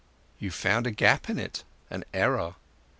You've 0.39 0.55
found 0.55 0.87
a 0.87 0.89
gap 0.91 1.29
in 1.29 1.37
it, 1.37 1.63
an 1.91 2.05
error. 2.11 2.55